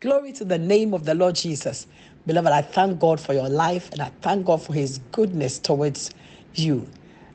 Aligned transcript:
Glory 0.00 0.30
to 0.32 0.44
the 0.44 0.58
name 0.58 0.94
of 0.94 1.06
the 1.06 1.14
Lord 1.16 1.34
Jesus. 1.34 1.88
Beloved, 2.24 2.52
I 2.52 2.62
thank 2.62 3.00
God 3.00 3.18
for 3.20 3.32
your 3.32 3.48
life 3.48 3.90
and 3.90 4.00
I 4.00 4.12
thank 4.22 4.46
God 4.46 4.62
for 4.62 4.72
his 4.72 4.98
goodness 5.10 5.58
towards 5.58 6.12
you. 6.54 6.88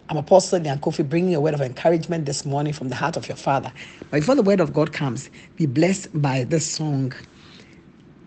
I'm 0.08 0.16
Apostle 0.16 0.62
Kofi 0.62 1.08
bringing 1.10 1.36
a 1.36 1.42
word 1.42 1.56
of 1.56 1.62
encouragement 1.62 2.26
this 2.26 2.46
morning 2.46 2.72
from 2.72 2.88
the 2.88 2.96
heart 2.96 3.18
of 3.18 3.28
your 3.28 3.36
Father. 3.36 3.74
But 4.12 4.22
before 4.22 4.36
the 4.36 4.44
word 4.44 4.62
of 4.62 4.74
God 4.74 4.94
comes, 4.94 5.30
be 5.58 5.66
blessed 5.66 6.22
by 6.22 6.46
this 6.46 6.66
song, 6.66 7.12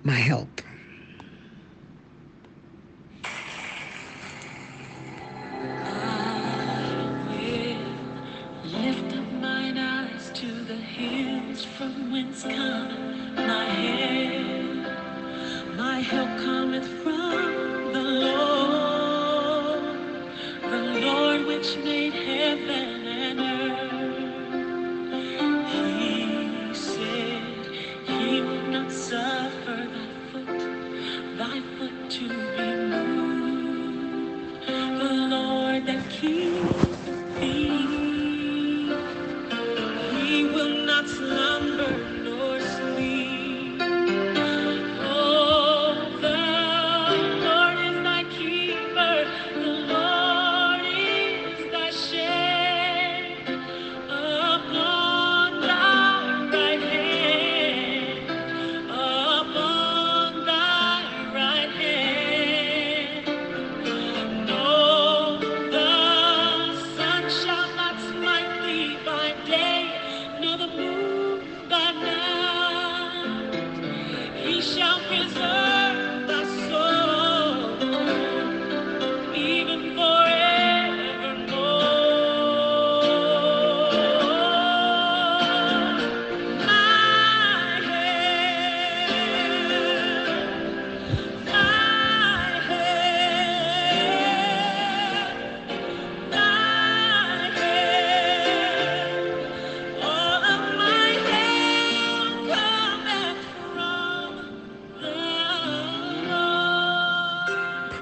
My 0.05 0.13
Help. 0.13 0.61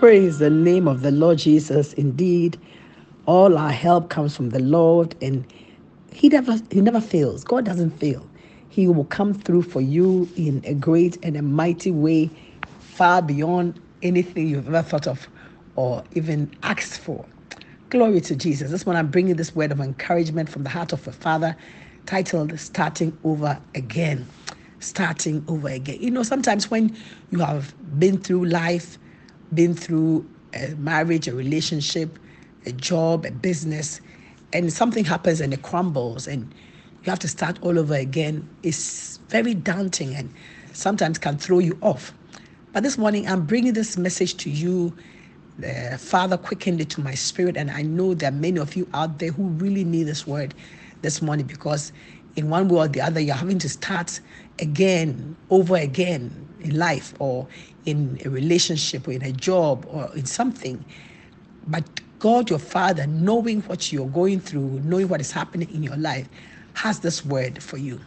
Praise 0.04 0.38
the 0.38 0.50
name 0.50 0.86
of 0.86 1.00
the 1.00 1.10
Lord 1.10 1.38
Jesus. 1.38 1.94
Indeed, 1.94 2.60
all 3.24 3.56
our 3.56 3.72
help 3.72 4.10
comes 4.10 4.36
from 4.36 4.50
the 4.50 4.58
Lord, 4.58 5.14
and 5.22 5.46
He 6.12 6.28
never 6.28 6.60
He 6.70 6.82
never 6.82 7.00
fails. 7.00 7.42
God 7.42 7.64
doesn't 7.64 7.98
fail. 7.98 8.28
He 8.68 8.86
will 8.86 9.06
come 9.06 9.32
through 9.32 9.62
for 9.62 9.80
you 9.80 10.28
in 10.36 10.60
a 10.66 10.74
great 10.74 11.16
and 11.24 11.38
a 11.38 11.42
mighty 11.42 11.90
way, 11.90 12.28
far 12.80 13.22
beyond 13.22 13.80
anything 14.02 14.46
you've 14.46 14.68
ever 14.68 14.82
thought 14.82 15.06
of 15.06 15.26
or 15.74 16.04
even 16.12 16.54
asked 16.62 17.00
for. 17.00 17.24
Glory 17.88 18.20
to 18.20 18.36
Jesus. 18.36 18.70
This 18.70 18.84
one 18.84 18.96
I'm 18.96 19.08
bringing 19.08 19.36
this 19.36 19.56
word 19.56 19.72
of 19.72 19.80
encouragement 19.80 20.50
from 20.50 20.64
the 20.64 20.68
heart 20.68 20.92
of 20.92 21.08
a 21.08 21.12
father, 21.12 21.56
titled 22.04 22.60
"Starting 22.60 23.16
Over 23.24 23.58
Again." 23.74 24.26
Starting 24.80 25.42
over 25.48 25.68
again. 25.68 25.96
You 25.98 26.10
know, 26.10 26.22
sometimes 26.22 26.70
when 26.70 26.94
you 27.30 27.38
have 27.38 27.72
been 27.98 28.18
through 28.18 28.44
life 28.44 28.98
been 29.54 29.74
through 29.74 30.28
a 30.54 30.68
marriage, 30.76 31.28
a 31.28 31.34
relationship, 31.34 32.18
a 32.66 32.72
job, 32.72 33.24
a 33.24 33.30
business, 33.30 34.00
and 34.52 34.72
something 34.72 35.04
happens 35.04 35.40
and 35.40 35.52
it 35.52 35.62
crumbles 35.62 36.26
and 36.26 36.52
you 37.04 37.10
have 37.10 37.18
to 37.18 37.28
start 37.28 37.58
all 37.62 37.78
over 37.78 37.94
again, 37.94 38.48
it's 38.62 39.18
very 39.28 39.52
daunting 39.52 40.14
and 40.14 40.32
sometimes 40.72 41.18
can 41.18 41.36
throw 41.36 41.58
you 41.58 41.76
off. 41.82 42.12
But 42.72 42.82
this 42.82 42.96
morning, 42.96 43.28
I'm 43.28 43.44
bringing 43.44 43.74
this 43.74 43.96
message 43.98 44.36
to 44.38 44.50
you. 44.50 44.96
The 45.58 45.96
Father 46.00 46.36
quickened 46.36 46.80
it 46.80 46.90
to 46.90 47.00
my 47.00 47.14
spirit, 47.14 47.56
and 47.56 47.70
I 47.70 47.82
know 47.82 48.14
there 48.14 48.30
are 48.30 48.32
many 48.32 48.58
of 48.58 48.74
you 48.74 48.88
out 48.94 49.18
there 49.18 49.30
who 49.30 49.44
really 49.44 49.84
need 49.84 50.04
this 50.04 50.26
word 50.26 50.54
this 51.02 51.22
morning 51.22 51.46
because, 51.46 51.92
in 52.34 52.48
one 52.50 52.68
way 52.68 52.78
or 52.78 52.88
the 52.88 53.00
other, 53.02 53.20
you're 53.20 53.36
having 53.36 53.60
to 53.60 53.68
start 53.68 54.20
again, 54.58 55.36
over 55.50 55.76
again 55.76 56.30
in 56.60 56.78
life 56.78 57.14
or 57.18 57.46
in 57.86 58.18
a 58.24 58.30
relationship 58.30 59.06
or 59.06 59.12
in 59.12 59.22
a 59.22 59.32
job 59.32 59.86
or 59.88 60.10
in 60.16 60.26
something. 60.26 60.84
But 61.66 61.84
God, 62.18 62.48
your 62.50 62.58
Father, 62.58 63.06
knowing 63.06 63.60
what 63.62 63.92
you're 63.92 64.08
going 64.08 64.40
through, 64.40 64.80
knowing 64.84 65.08
what 65.08 65.20
is 65.20 65.30
happening 65.30 65.70
in 65.74 65.82
your 65.82 65.96
life, 65.96 66.28
has 66.74 67.00
this 67.00 67.24
word 67.24 67.62
for 67.62 67.76
you. 67.76 68.00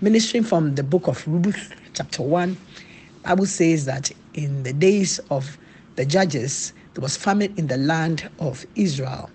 Ministering 0.00 0.42
from 0.42 0.74
the 0.74 0.82
book 0.82 1.06
of 1.06 1.26
Ruth, 1.28 1.72
chapter 1.94 2.22
1, 2.22 2.56
Bible 3.22 3.46
says 3.46 3.84
that 3.84 4.10
in 4.34 4.62
the 4.62 4.72
days 4.72 5.20
of 5.30 5.58
the 5.96 6.04
judges, 6.04 6.72
there 6.94 7.02
was 7.02 7.16
famine 7.16 7.54
in 7.56 7.66
the 7.68 7.76
land 7.76 8.28
of 8.40 8.66
Israel. 8.74 9.30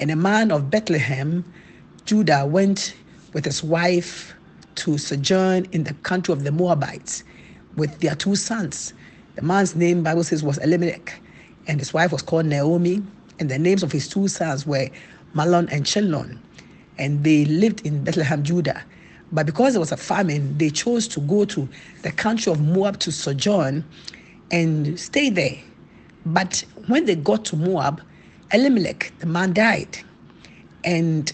And 0.00 0.10
a 0.10 0.16
man 0.16 0.50
of 0.50 0.70
Bethlehem, 0.70 1.44
Judah, 2.04 2.44
went 2.44 2.94
with 3.32 3.44
his 3.44 3.62
wife 3.62 4.34
to 4.76 4.98
sojourn 4.98 5.66
in 5.72 5.84
the 5.84 5.94
country 5.94 6.32
of 6.32 6.44
the 6.44 6.52
Moabites 6.52 7.24
with 7.76 8.00
their 8.00 8.14
two 8.14 8.36
sons. 8.36 8.94
The 9.36 9.42
man's 9.42 9.74
name, 9.74 10.02
Bible 10.02 10.24
says, 10.24 10.42
was 10.42 10.58
Elimelech, 10.58 11.20
and 11.66 11.78
his 11.80 11.92
wife 11.92 12.12
was 12.12 12.22
called 12.22 12.46
Naomi, 12.46 13.02
and 13.38 13.50
the 13.50 13.58
names 13.58 13.82
of 13.82 13.90
his 13.92 14.08
two 14.08 14.28
sons 14.28 14.66
were 14.66 14.88
Mahlon 15.34 15.68
and 15.72 15.84
Chilion. 15.84 16.40
And 16.98 17.24
they 17.24 17.44
lived 17.44 17.84
in 17.84 18.04
Bethlehem, 18.04 18.44
Judah. 18.44 18.84
But 19.32 19.46
because 19.46 19.72
there 19.72 19.80
was 19.80 19.90
a 19.90 19.96
famine, 19.96 20.56
they 20.58 20.70
chose 20.70 21.08
to 21.08 21.20
go 21.20 21.44
to 21.46 21.68
the 22.02 22.12
country 22.12 22.52
of 22.52 22.60
Moab 22.60 23.00
to 23.00 23.10
sojourn 23.10 23.84
and 24.52 24.98
stay 25.00 25.30
there. 25.30 25.58
But 26.26 26.64
when 26.86 27.06
they 27.06 27.16
got 27.16 27.44
to 27.46 27.56
Moab, 27.56 28.00
Elimelech, 28.52 29.12
the 29.18 29.26
man, 29.26 29.52
died. 29.52 29.98
And 30.84 31.32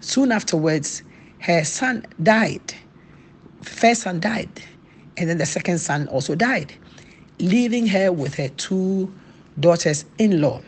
soon 0.00 0.32
afterwards, 0.32 1.02
her 1.40 1.64
son 1.64 2.06
died. 2.22 2.74
First 3.62 4.02
son 4.02 4.20
died. 4.20 4.50
And 5.16 5.28
then 5.28 5.38
the 5.38 5.46
second 5.46 5.78
son 5.78 6.08
also 6.08 6.34
died, 6.34 6.74
leaving 7.38 7.86
her 7.88 8.12
with 8.12 8.34
her 8.34 8.48
two 8.48 9.12
daughters 9.60 10.04
in 10.18 10.40
law. 10.40 10.60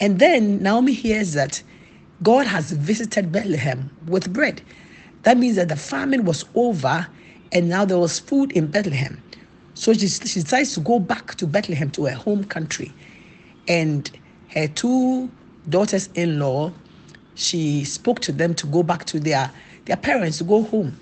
And 0.00 0.18
then 0.18 0.62
Naomi 0.62 0.92
hears 0.92 1.34
that 1.34 1.62
God 2.22 2.46
has 2.46 2.72
visited 2.72 3.30
Bethlehem 3.32 3.90
with 4.06 4.32
bread. 4.32 4.62
That 5.22 5.38
means 5.38 5.56
that 5.56 5.68
the 5.68 5.76
famine 5.76 6.24
was 6.24 6.44
over 6.54 7.06
and 7.52 7.68
now 7.68 7.84
there 7.84 7.98
was 7.98 8.18
food 8.18 8.52
in 8.52 8.66
Bethlehem. 8.66 9.22
So 9.74 9.92
she, 9.92 10.08
she 10.08 10.40
decides 10.40 10.74
to 10.74 10.80
go 10.80 10.98
back 10.98 11.34
to 11.36 11.46
Bethlehem, 11.46 11.90
to 11.92 12.06
her 12.06 12.14
home 12.14 12.44
country. 12.44 12.92
And 13.68 14.10
her 14.48 14.68
two 14.68 15.30
daughters 15.68 16.08
in 16.14 16.38
law, 16.38 16.72
she 17.34 17.84
spoke 17.84 18.20
to 18.20 18.32
them 18.32 18.54
to 18.54 18.66
go 18.66 18.82
back 18.82 19.04
to 19.06 19.20
their, 19.20 19.50
their 19.86 19.96
parents, 19.96 20.38
to 20.38 20.44
go 20.44 20.62
home. 20.62 20.98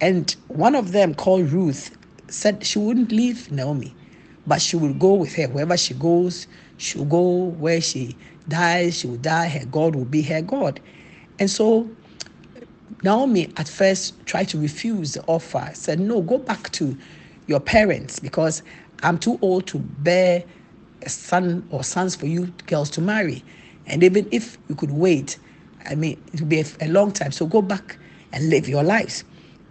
And 0.00 0.34
one 0.48 0.74
of 0.74 0.92
them, 0.92 1.14
called 1.14 1.50
Ruth, 1.50 1.96
said 2.28 2.64
she 2.66 2.78
wouldn't 2.78 3.12
leave 3.12 3.50
Naomi, 3.50 3.94
but 4.46 4.60
she 4.60 4.76
would 4.76 4.98
go 4.98 5.14
with 5.14 5.34
her. 5.36 5.48
Wherever 5.48 5.76
she 5.76 5.94
goes, 5.94 6.46
she'll 6.76 7.04
go. 7.04 7.44
Where 7.44 7.80
she 7.80 8.16
dies, 8.48 8.98
she 8.98 9.06
will 9.06 9.16
die. 9.16 9.48
Her 9.48 9.64
God 9.66 9.94
will 9.94 10.04
be 10.04 10.22
her 10.22 10.42
God. 10.42 10.80
And 11.38 11.50
so 11.50 11.88
Naomi 13.02 13.52
at 13.56 13.68
first 13.68 14.14
tried 14.26 14.48
to 14.50 14.58
refuse 14.58 15.14
the 15.14 15.24
offer, 15.26 15.70
said, 15.72 16.00
No, 16.00 16.20
go 16.20 16.38
back 16.38 16.70
to 16.72 16.96
your 17.46 17.60
parents 17.60 18.18
because 18.18 18.62
I'm 19.02 19.18
too 19.18 19.38
old 19.40 19.66
to 19.68 19.78
bear 19.78 20.44
a 21.02 21.08
son 21.08 21.66
or 21.70 21.84
sons 21.84 22.14
for 22.16 22.26
you 22.26 22.46
girls 22.66 22.90
to 22.90 23.00
marry. 23.00 23.44
And 23.86 24.02
even 24.02 24.28
if 24.32 24.58
you 24.68 24.74
could 24.74 24.90
wait, 24.90 25.38
I 25.86 25.94
mean, 25.94 26.20
it 26.32 26.40
would 26.40 26.48
be 26.48 26.60
a, 26.60 26.66
a 26.80 26.88
long 26.88 27.12
time. 27.12 27.32
So 27.32 27.46
go 27.46 27.62
back 27.62 27.96
and 28.32 28.50
live 28.50 28.68
your 28.68 28.82
lives. 28.82 29.24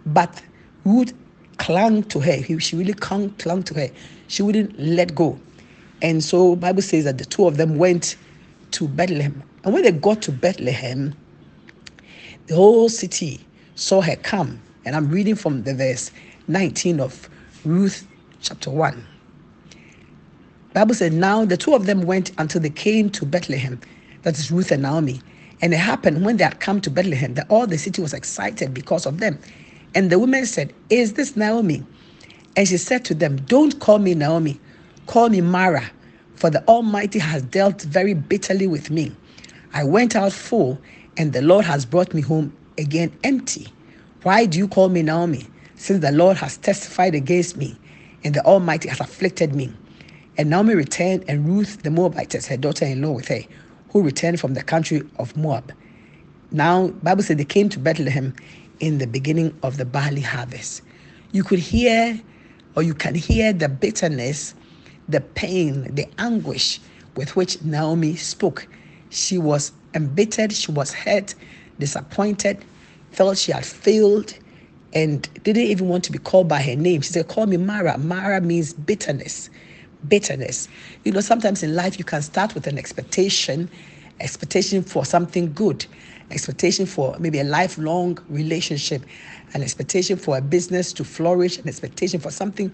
But 0.06 0.42
Ruth 0.84 1.12
clung 1.58 2.04
to 2.04 2.20
her. 2.20 2.32
He, 2.32 2.58
she 2.58 2.76
really 2.76 2.94
clung, 2.94 3.30
clung 3.30 3.62
to 3.64 3.74
her. 3.74 3.88
She 4.28 4.42
wouldn't 4.42 4.78
let 4.78 5.14
go. 5.14 5.38
And 6.02 6.22
so 6.22 6.56
Bible 6.56 6.82
says 6.82 7.04
that 7.04 7.18
the 7.18 7.24
two 7.24 7.46
of 7.46 7.56
them 7.56 7.76
went 7.76 8.16
to 8.72 8.88
Bethlehem. 8.88 9.42
And 9.64 9.74
when 9.74 9.82
they 9.82 9.92
got 9.92 10.22
to 10.22 10.32
Bethlehem, 10.32 11.14
the 12.46 12.54
whole 12.54 12.88
city 12.88 13.44
saw 13.74 14.00
her 14.00 14.16
come. 14.16 14.60
And 14.84 14.94
I'm 14.94 15.10
reading 15.10 15.34
from 15.34 15.64
the 15.64 15.74
verse 15.74 16.12
19 16.48 17.00
of 17.00 17.28
Ruth 17.64 18.06
chapter 18.40 18.70
1. 18.70 19.04
Bible 20.72 20.94
said, 20.94 21.12
Now 21.12 21.44
the 21.44 21.56
two 21.56 21.74
of 21.74 21.86
them 21.86 22.02
went 22.02 22.32
until 22.38 22.60
they 22.60 22.70
came 22.70 23.10
to 23.10 23.24
Bethlehem. 23.24 23.80
That 24.22 24.38
is 24.38 24.50
Ruth 24.52 24.70
and 24.70 24.82
Naomi. 24.82 25.20
And 25.62 25.72
it 25.72 25.78
happened 25.78 26.24
when 26.24 26.36
they 26.36 26.44
had 26.44 26.60
come 26.60 26.80
to 26.82 26.90
Bethlehem 26.90 27.34
that 27.34 27.46
all 27.48 27.66
the 27.66 27.78
city 27.78 28.02
was 28.02 28.12
excited 28.12 28.74
because 28.74 29.06
of 29.06 29.18
them. 29.18 29.38
And 29.96 30.10
the 30.10 30.18
woman 30.18 30.44
said, 30.44 30.74
Is 30.90 31.14
this 31.14 31.36
Naomi? 31.36 31.82
And 32.54 32.68
she 32.68 32.76
said 32.76 33.02
to 33.06 33.14
them, 33.14 33.36
Don't 33.46 33.80
call 33.80 33.98
me 33.98 34.14
Naomi, 34.14 34.60
call 35.06 35.30
me 35.30 35.40
Mara, 35.40 35.90
for 36.34 36.50
the 36.50 36.62
Almighty 36.68 37.18
has 37.18 37.40
dealt 37.44 37.80
very 37.80 38.12
bitterly 38.12 38.66
with 38.66 38.90
me. 38.90 39.16
I 39.72 39.84
went 39.84 40.14
out 40.14 40.34
full, 40.34 40.78
and 41.16 41.32
the 41.32 41.40
Lord 41.40 41.64
has 41.64 41.86
brought 41.86 42.12
me 42.12 42.20
home 42.20 42.54
again 42.76 43.10
empty. 43.24 43.68
Why 44.22 44.44
do 44.44 44.58
you 44.58 44.68
call 44.68 44.90
me 44.90 45.00
Naomi, 45.00 45.46
since 45.76 46.02
the 46.02 46.12
Lord 46.12 46.36
has 46.36 46.58
testified 46.58 47.14
against 47.14 47.56
me, 47.56 47.74
and 48.22 48.34
the 48.34 48.44
Almighty 48.44 48.90
has 48.90 49.00
afflicted 49.00 49.54
me? 49.54 49.72
And 50.36 50.50
Naomi 50.50 50.74
returned, 50.74 51.24
and 51.26 51.48
Ruth 51.48 51.82
the 51.84 51.90
Moabitess, 51.90 52.46
her 52.48 52.58
daughter-in-law, 52.58 53.12
with 53.12 53.28
her, 53.28 53.40
who 53.92 54.02
returned 54.02 54.40
from 54.40 54.52
the 54.52 54.62
country 54.62 55.08
of 55.18 55.34
Moab. 55.38 55.72
Now, 56.50 56.88
Bible 56.88 57.22
said 57.22 57.38
they 57.38 57.46
came 57.46 57.70
to 57.70 57.78
Bethlehem 57.78 58.34
in 58.80 58.98
the 58.98 59.06
beginning 59.06 59.56
of 59.62 59.76
the 59.76 59.84
barley 59.84 60.20
harvest. 60.20 60.82
You 61.32 61.44
could 61.44 61.58
hear, 61.58 62.20
or 62.76 62.82
you 62.82 62.94
can 62.94 63.14
hear 63.14 63.52
the 63.52 63.68
bitterness, 63.68 64.54
the 65.08 65.20
pain, 65.20 65.94
the 65.94 66.06
anguish 66.18 66.80
with 67.16 67.36
which 67.36 67.62
Naomi 67.62 68.16
spoke. 68.16 68.66
She 69.10 69.38
was 69.38 69.72
embittered, 69.94 70.52
she 70.52 70.72
was 70.72 70.92
hurt, 70.92 71.34
disappointed, 71.78 72.64
felt 73.12 73.38
she 73.38 73.52
had 73.52 73.64
failed, 73.64 74.34
and 74.92 75.28
didn't 75.42 75.62
even 75.64 75.88
want 75.88 76.04
to 76.04 76.12
be 76.12 76.18
called 76.18 76.48
by 76.48 76.62
her 76.62 76.76
name. 76.76 77.00
She 77.02 77.12
said, 77.12 77.28
Call 77.28 77.46
me 77.46 77.56
Mara. 77.56 77.98
Mara 77.98 78.40
means 78.40 78.72
bitterness 78.72 79.50
bitterness. 80.08 80.68
You 81.04 81.12
know, 81.12 81.20
sometimes 81.20 81.62
in 81.62 81.74
life 81.74 81.98
you 81.98 82.04
can 82.04 82.22
start 82.22 82.54
with 82.54 82.66
an 82.66 82.78
expectation, 82.78 83.70
expectation 84.20 84.82
for 84.82 85.04
something 85.04 85.52
good, 85.52 85.86
expectation 86.30 86.86
for 86.86 87.16
maybe 87.18 87.40
a 87.40 87.44
lifelong 87.44 88.18
relationship, 88.28 89.02
an 89.54 89.62
expectation 89.62 90.16
for 90.16 90.36
a 90.36 90.40
business 90.40 90.92
to 90.94 91.04
flourish, 91.04 91.58
an 91.58 91.68
expectation 91.68 92.20
for 92.20 92.30
something, 92.30 92.72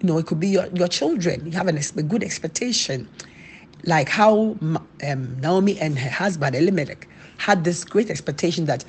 you 0.00 0.08
know, 0.08 0.18
it 0.18 0.26
could 0.26 0.40
be 0.40 0.48
your, 0.48 0.66
your 0.74 0.88
children. 0.88 1.44
You 1.46 1.52
have 1.52 1.68
an, 1.68 1.78
a 1.78 2.02
good 2.02 2.24
expectation. 2.24 3.08
Like 3.84 4.08
how 4.08 4.56
um, 4.60 5.36
Naomi 5.40 5.78
and 5.78 5.98
her 5.98 6.10
husband 6.10 6.54
Elimelech 6.56 7.06
had 7.38 7.64
this 7.64 7.84
great 7.84 8.10
expectation 8.10 8.66
that, 8.66 8.84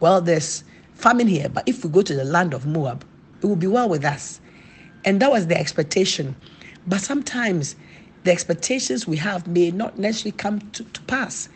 well, 0.00 0.20
there's 0.20 0.64
famine 0.94 1.26
here, 1.28 1.48
but 1.48 1.68
if 1.68 1.84
we 1.84 1.90
go 1.90 2.02
to 2.02 2.14
the 2.14 2.24
land 2.24 2.54
of 2.54 2.66
Moab, 2.66 3.04
it 3.40 3.46
will 3.46 3.56
be 3.56 3.66
well 3.66 3.88
with 3.88 4.04
us. 4.04 4.40
And 5.04 5.20
that 5.22 5.30
was 5.30 5.46
the 5.46 5.56
expectation. 5.58 6.34
But 6.86 7.00
sometimes 7.00 7.76
the 8.24 8.32
expectations 8.32 9.06
we 9.06 9.16
have 9.16 9.46
may 9.46 9.70
not 9.70 9.98
necessarily 9.98 10.36
come 10.36 10.60
to, 10.72 10.84
to 10.84 11.00
pass, 11.02 11.48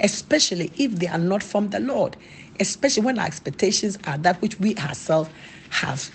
especially 0.00 0.72
if 0.76 0.92
they 0.92 1.06
are 1.08 1.18
not 1.18 1.42
from 1.42 1.70
the 1.70 1.80
Lord, 1.80 2.16
especially 2.58 3.04
when 3.04 3.18
our 3.18 3.26
expectations 3.26 3.98
are 4.06 4.18
that 4.18 4.40
which 4.42 4.58
we 4.60 4.76
ourselves 4.76 5.30
have 5.70 6.10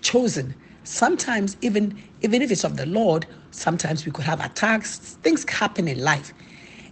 chosen. 0.00 0.54
Sometimes, 0.84 1.56
even 1.60 2.00
even 2.22 2.42
if 2.42 2.50
it's 2.50 2.64
of 2.64 2.76
the 2.76 2.86
Lord, 2.86 3.26
sometimes 3.50 4.04
we 4.04 4.12
could 4.12 4.24
have 4.24 4.44
attacks, 4.44 4.98
things 5.22 5.48
happen 5.48 5.86
in 5.86 6.02
life. 6.02 6.32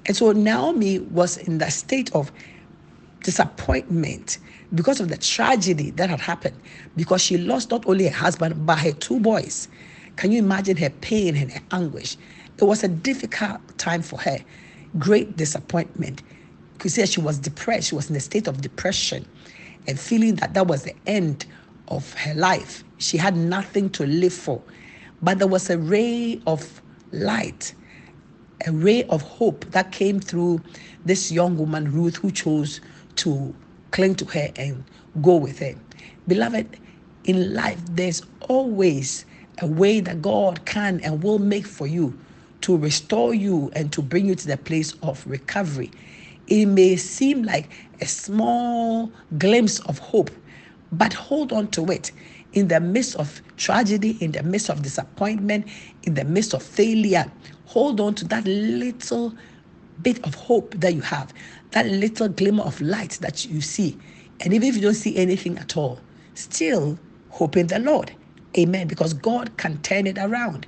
And 0.07 0.17
so 0.17 0.33
Naomi 0.33 1.01
was 1.01 1.37
in 1.37 1.59
that 1.59 1.73
state 1.73 2.15
of 2.15 2.31
disappointment 3.23 4.39
because 4.75 5.01
of 5.01 5.09
the 5.09 5.17
tragedy 5.17 5.91
that 5.93 6.11
had 6.11 6.21
happened, 6.21 6.57
because 6.97 7.23
she 7.23 7.39
lost 7.39 7.71
not 7.71 7.87
only 7.87 8.05
her 8.05 8.15
husband, 8.15 8.67
but 8.67 8.79
her 8.79 8.93
two 8.93 9.19
boys. 9.19 9.69
Can 10.17 10.33
you 10.33 10.39
imagine 10.39 10.77
her 10.77 10.91
pain 10.91 11.37
and 11.37 11.51
her 11.53 11.61
anguish? 11.73 12.17
It 12.59 12.65
was 12.65 12.83
a 12.83 12.89
difficult 12.89 13.61
time 13.77 14.03
for 14.03 14.19
her, 14.21 14.39
great 14.99 15.37
disappointment. 15.37 16.23
You 16.31 16.79
could 16.79 16.91
say 16.93 17.05
she 17.07 17.21
was 17.21 17.39
depressed. 17.39 17.89
She 17.89 17.95
was 17.95 18.09
in 18.09 18.17
a 18.17 18.21
state 18.21 18.47
of 18.47 18.63
depression 18.63 19.27
and 19.87 19.99
feeling 20.01 20.37
that 20.37 20.55
that 20.55 20.67
was 20.67 20.85
the 20.85 20.95
end 21.07 21.45
of 21.89 22.15
her 22.15 22.35
life. 22.35 22.83
She 22.99 23.19
had 23.19 23.37
nothing 23.37 23.91
to 23.91 24.07
live 24.07 24.33
for. 24.33 24.63
But 25.23 25.39
there 25.39 25.49
was 25.49 25.69
a 25.69 25.79
ray 25.79 26.41
of 26.47 26.81
light, 27.13 27.75
a 28.67 28.73
ray 28.73 29.05
of 29.05 29.21
hope 29.23 29.67
that 29.73 29.93
came 29.93 30.19
through 30.19 30.63
this 31.05 31.31
young 31.31 31.59
woman, 31.59 31.93
Ruth, 31.93 32.17
who 32.17 32.31
chose 32.31 32.81
to 33.17 33.55
cling 33.91 34.15
to 34.17 34.25
her 34.27 34.51
and 34.57 34.83
go 35.21 35.37
with 35.37 35.59
her. 35.59 35.75
Beloved, 36.27 36.79
in 37.25 37.55
life, 37.55 37.81
there's 37.91 38.23
always 38.49 39.27
a 39.61 39.67
way 39.67 40.01
that 40.01 40.23
God 40.23 40.65
can 40.65 41.01
and 41.01 41.23
will 41.23 41.39
make 41.39 41.67
for 41.67 41.87
you 41.87 42.19
to 42.63 42.77
restore 42.77 43.35
you 43.35 43.71
and 43.75 43.93
to 43.93 44.03
bring 44.03 44.27
you 44.27 44.35
to 44.35 44.47
the 44.47 44.57
place 44.57 44.95
of 45.03 45.27
recovery. 45.27 45.91
It 46.47 46.67
may 46.67 46.97
seem 46.97 47.43
like 47.43 47.69
a 48.01 48.07
small 48.07 49.11
glimpse 49.39 49.81
of 49.81 49.99
hope, 49.99 50.31
but 50.93 51.13
hold 51.13 51.53
on 51.53 51.69
to 51.69 51.85
it. 51.91 52.13
In 52.53 52.69
the 52.69 52.81
midst 52.81 53.17
of 53.17 53.43
tragedy, 53.57 54.17
in 54.21 54.33
the 54.33 54.43
midst 54.43 54.71
of 54.71 54.83
disappointment, 54.83 55.67
in 56.05 56.15
the 56.15 56.25
midst 56.25 56.55
of 56.55 56.63
failure, 56.63 57.31
hold 57.67 58.01
on 58.01 58.15
to 58.15 58.25
that 58.27 58.45
little 58.47 59.35
bit 60.03 60.25
of 60.25 60.35
hope 60.35 60.75
that 60.79 60.95
you 60.95 61.01
have, 61.03 61.33
that 61.73 61.87
little 61.87 62.29
glimmer 62.29 62.63
of 62.63 62.81
light 62.81 63.19
that 63.21 63.45
you 63.47 63.61
see. 63.61 63.99
And 64.41 64.55
even 64.55 64.69
if 64.69 64.77
you 64.77 64.83
don't 64.83 64.95
see 64.95 65.17
anything 65.17 65.59
at 65.59 65.77
all, 65.77 66.01
still 66.35 66.99
hope 67.31 67.57
in 67.57 67.67
the 67.67 67.79
Lord. 67.79 68.13
Amen. 68.57 68.89
Because 68.89 69.13
God 69.13 69.57
can 69.57 69.79
turn 69.83 70.07
it 70.07 70.19
around. 70.19 70.67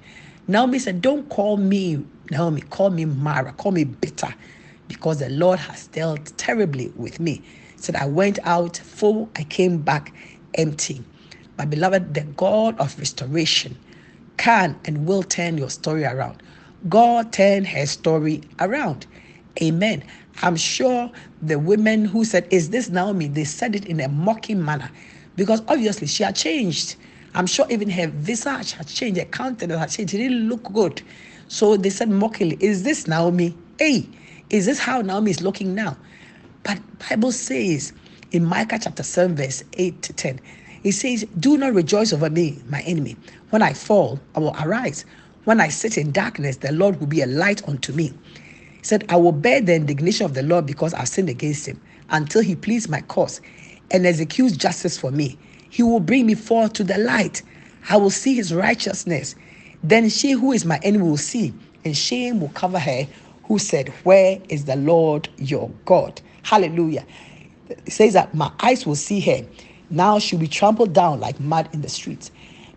Naomi 0.51 0.79
said, 0.79 1.03
Don't 1.03 1.29
call 1.29 1.59
me 1.59 2.03
Naomi, 2.31 2.63
call 2.63 2.89
me 2.89 3.05
Mara, 3.05 3.53
call 3.53 3.71
me 3.71 3.85
bitter, 3.85 4.35
because 4.89 5.19
the 5.19 5.29
Lord 5.29 5.59
has 5.59 5.89
dealt 5.89 6.33
terribly 6.39 6.89
with 6.97 7.21
me. 7.21 7.43
Said, 7.77 7.97
I 7.97 8.07
went 8.07 8.39
out 8.45 8.79
full, 8.79 9.29
I 9.37 9.45
came 9.45 9.79
back 9.79 10.15
empty. 10.55 11.05
My 11.59 11.67
beloved, 11.67 12.15
the 12.15 12.23
God 12.23 12.81
of 12.81 12.99
restoration 12.99 13.77
can 14.39 14.79
and 14.87 15.07
will 15.07 15.23
turn 15.23 15.59
your 15.59 15.69
story 15.69 16.05
around. 16.05 16.43
God 16.89 17.31
turned 17.31 17.67
her 17.69 17.85
story 17.85 18.41
around. 18.59 19.07
Amen. 19.63 20.03
I'm 20.41 20.57
sure 20.57 21.11
the 21.43 21.59
women 21.59 22.07
who 22.07 22.25
said, 22.25 22.47
Is 22.51 22.71
this 22.71 22.89
Naomi? 22.89 23.29
They 23.29 23.45
said 23.45 23.75
it 23.77 23.85
in 23.85 24.01
a 24.01 24.09
mocking 24.09 24.65
manner 24.65 24.91
because 25.37 25.61
obviously 25.69 26.07
she 26.07 26.23
had 26.23 26.37
changed. 26.37 26.97
I'm 27.35 27.47
sure 27.47 27.67
even 27.71 27.91
her 27.91 28.09
visage 28.09 28.73
had 28.73 28.89
changed, 28.89 29.21
her 29.21 29.27
countenance 29.27 29.81
had 29.81 29.91
changed. 29.91 30.13
She 30.13 30.19
didn't 30.19 30.49
look 30.49 30.65
good. 30.73 31.03
So 31.49 31.77
they 31.77 31.91
said 31.91 32.09
mockingly, 32.11 32.57
Is 32.61 32.83
this 32.83 33.07
Naomi? 33.07 33.57
Hey, 33.79 34.09
is 34.51 34.67
this 34.67 34.79
how 34.79 35.01
Naomi 35.01 35.31
is 35.31 35.43
looking 35.43 35.75
now? 35.75 35.97
But 36.63 36.79
Bible 37.09 37.33
says 37.33 37.93
in 38.33 38.45
Micah 38.45 38.79
chapter 38.83 39.03
7, 39.03 39.37
verse 39.37 39.65
8 39.75 40.03
to 40.03 40.13
10, 40.13 40.41
it 40.85 40.93
says, 40.93 41.27
Do 41.39 41.57
not 41.57 41.75
rejoice 41.75 42.13
over 42.13 42.31
me, 42.31 42.63
my 42.69 42.81
enemy. 42.83 43.17
When 43.51 43.63
I 43.63 43.73
fall, 43.73 44.21
I 44.35 44.41
will 44.41 44.57
arise. 44.63 45.05
When 45.45 45.61
I 45.61 45.69
sit 45.69 45.97
in 45.99 46.13
darkness, 46.13 46.59
the 46.59 46.73
Lord 46.73 47.01
will 47.01 47.07
be 47.07 47.23
a 47.23 47.27
light 47.27 47.67
unto 47.69 47.93
me. 47.93 48.13
He 48.79 48.85
said, 48.85 49.05
I 49.09 49.17
will 49.17 49.33
bear 49.33 49.61
the 49.61 49.75
indignation 49.75 50.27
of 50.27 50.35
the 50.35 50.43
Lord 50.43 50.67
because 50.67 50.95
I've 50.95 51.09
sinned 51.09 51.29
against 51.29 51.67
him 51.67 51.81
until 52.11 52.43
he 52.43 52.55
pleads 52.55 52.89
my 52.89 53.01
cause 53.03 53.41
and 53.91 54.07
executes 54.07 54.57
justice 54.57 54.99
for 54.99 55.11
me. 55.11 55.39
He 55.71 55.83
will 55.83 56.01
bring 56.01 56.27
me 56.27 56.35
forth 56.35 56.75
to 56.75 56.85
the 56.85 56.99
light. 56.99 57.43
I 57.91 57.97
will 57.99 58.11
see 58.11 58.35
his 58.35 58.55
righteousness. 58.55 59.35
Then 59.83 60.09
she 60.11 60.33
who 60.33 60.53
is 60.53 60.65
my 60.65 60.79
enemy 60.83 61.05
will 61.05 61.17
see, 61.17 61.55
and 61.85 61.97
shame 61.97 62.41
will 62.41 62.51
cover 62.51 62.79
her 62.79 63.07
who 63.45 63.59
said, 63.59 63.89
Where 64.05 64.41
is 64.49 64.67
the 64.67 64.77
Lord 64.77 65.29
your 65.39 65.71
God? 65.87 66.21
Hallelujah. 66.43 67.07
It 67.71 67.93
says 67.93 68.15
that 68.15 68.35
my 68.35 68.53
eyes 68.61 68.87
will 68.87 68.97
see 68.97 69.21
her. 69.21 69.47
Now 69.91 70.19
she'll 70.19 70.39
be 70.41 70.49
trampled 70.49 70.93
down 70.95 71.21
like 71.21 71.41
mud 71.41 71.69
in 71.73 71.83
the 71.83 71.89
streets. 71.89 72.31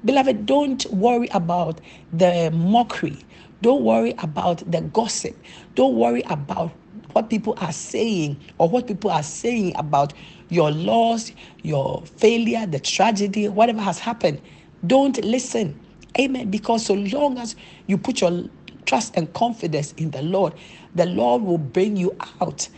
Beloved, 0.06 0.46
don't 0.46 0.86
worry 0.92 1.30
about 1.34 1.82
the 2.14 2.52
mockery. 2.54 3.18
Don't 3.62 3.84
worry 3.84 4.16
about 4.20 4.60
the 4.72 4.82
gossip. 4.82 5.38
Don't 5.76 5.96
worry 5.98 6.24
about 6.30 6.72
what 7.14 7.30
people 7.30 7.56
are 7.60 7.72
saying 7.74 8.40
or 8.58 8.70
what 8.70 8.88
people 8.88 9.12
are 9.12 9.24
saying 9.24 9.74
about 9.78 10.14
your 10.50 10.72
loss, 10.72 11.32
your 11.64 12.04
failure, 12.06 12.66
the 12.66 12.80
tragedy, 12.80 13.48
whatever 13.48 13.82
has 13.82 14.00
happened. 14.00 14.42
Don't 14.86 15.24
listen. 15.24 15.80
Amen. 16.20 16.50
Because 16.52 16.86
so 16.86 16.94
long 16.96 17.38
as 17.38 17.56
you 17.88 17.98
put 17.98 18.22
your 18.22 18.46
trust 18.86 19.16
and 19.16 19.32
confidence 19.34 19.94
in 19.94 20.12
the 20.12 20.22
Lord, 20.22 20.54
the 20.96 21.06
Lord 21.06 21.44
will 21.44 21.58
bring 21.58 21.98
you 21.98 22.16
out. 22.42 22.70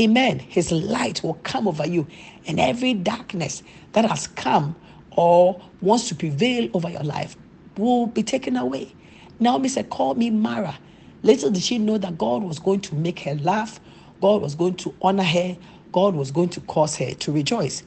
Amen. 0.00 0.38
His 0.38 0.72
light 0.72 1.22
will 1.22 1.34
come 1.34 1.68
over 1.68 1.86
you, 1.86 2.06
and 2.46 2.60
every 2.60 2.94
darkness 2.94 3.62
that 3.92 4.04
has 4.06 4.26
come 4.28 4.76
or 5.10 5.62
wants 5.80 6.08
to 6.08 6.14
prevail 6.14 6.70
over 6.74 6.88
your 6.90 7.02
life 7.02 7.36
will 7.76 8.06
be 8.06 8.22
taken 8.22 8.56
away. 8.56 8.94
Naomi 9.40 9.68
said, 9.68 9.90
Call 9.90 10.14
me 10.14 10.30
Mara. 10.30 10.78
Little 11.22 11.50
did 11.50 11.62
she 11.62 11.78
know 11.78 11.98
that 11.98 12.18
God 12.18 12.42
was 12.42 12.58
going 12.58 12.80
to 12.82 12.94
make 12.94 13.20
her 13.20 13.34
laugh, 13.36 13.80
God 14.20 14.42
was 14.42 14.54
going 14.54 14.74
to 14.76 14.94
honor 15.02 15.24
her, 15.24 15.56
God 15.92 16.14
was 16.14 16.30
going 16.30 16.50
to 16.50 16.60
cause 16.62 16.96
her 16.96 17.12
to 17.14 17.32
rejoice. 17.32 17.82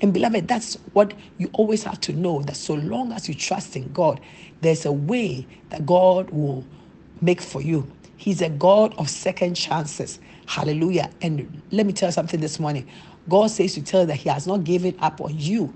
And 0.00 0.14
beloved, 0.14 0.48
that's 0.48 0.76
what 0.92 1.14
you 1.38 1.50
always 1.54 1.84
have 1.84 2.00
to 2.02 2.12
know 2.12 2.42
that 2.42 2.56
so 2.56 2.74
long 2.74 3.12
as 3.12 3.28
you 3.28 3.34
trust 3.34 3.76
in 3.76 3.92
God, 3.92 4.20
there's 4.62 4.86
a 4.86 4.92
way 4.92 5.46
that 5.70 5.86
God 5.86 6.30
will 6.30 6.64
make 7.20 7.40
for 7.42 7.60
you. 7.62 7.90
He's 8.16 8.42
a 8.42 8.48
God 8.50 8.94
of 8.98 9.10
second 9.10 9.54
chances. 9.54 10.20
Hallelujah. 10.46 11.10
And 11.22 11.62
let 11.72 11.86
me 11.86 11.92
tell 11.92 12.08
you 12.08 12.12
something 12.14 12.40
this 12.40 12.60
morning. 12.60 12.88
God 13.28 13.50
says 13.50 13.74
to 13.74 13.82
tell 13.82 14.02
you 14.02 14.06
that 14.08 14.16
He 14.16 14.28
has 14.30 14.46
not 14.46 14.64
given 14.64 14.96
up 15.00 15.20
on 15.20 15.38
you. 15.38 15.74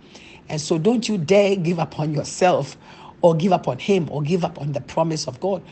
And 0.48 0.60
so 0.60 0.78
don't 0.78 1.08
you 1.08 1.18
dare 1.18 1.56
give 1.56 1.78
up 1.80 1.98
on 2.00 2.14
yourself 2.14 2.76
or 3.22 3.34
give 3.34 3.52
up 3.52 3.68
on 3.68 3.78
Him 3.78 4.08
or 4.10 4.22
give 4.22 4.44
up 4.44 4.60
on 4.60 4.72
the 4.72 4.80
promise 4.82 5.28
of 5.28 5.40
God 5.40 5.62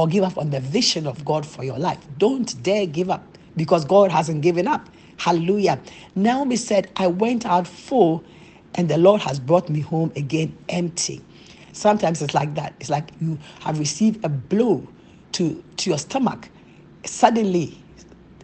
or 0.00 0.08
give 0.08 0.24
up 0.24 0.38
on 0.38 0.48
the 0.48 0.60
vision 0.60 1.06
of 1.06 1.26
God 1.26 1.44
for 1.44 1.62
your 1.62 1.78
life. 1.78 1.98
Don't 2.16 2.60
dare 2.62 2.86
give 2.86 3.10
up 3.10 3.22
because 3.54 3.84
God 3.84 4.10
hasn't 4.10 4.40
given 4.40 4.66
up. 4.66 4.88
Hallelujah. 5.18 5.78
Naomi 6.14 6.56
said, 6.56 6.90
I 6.96 7.06
went 7.06 7.44
out 7.44 7.66
full 7.66 8.24
and 8.76 8.88
the 8.88 8.96
Lord 8.96 9.20
has 9.20 9.38
brought 9.38 9.68
me 9.68 9.80
home 9.80 10.10
again 10.16 10.56
empty. 10.70 11.22
Sometimes 11.72 12.22
it's 12.22 12.32
like 12.32 12.54
that. 12.54 12.72
It's 12.80 12.88
like 12.88 13.10
you 13.20 13.38
have 13.60 13.78
received 13.78 14.24
a 14.24 14.30
blow 14.30 14.88
to, 15.32 15.62
to 15.76 15.90
your 15.90 15.98
stomach. 15.98 16.48
Suddenly, 17.04 17.76